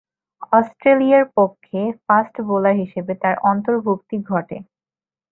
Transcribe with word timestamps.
অস্ট্রেলিয়ার 0.51 1.25
পক্ষে 1.37 1.79
fast 2.05 2.35
bowler 2.47 2.75
হিসেবে 2.81 3.13
তার 3.21 3.35
অন্তর্ভুক্তি 3.51 4.17
ঘটে। 4.29 4.57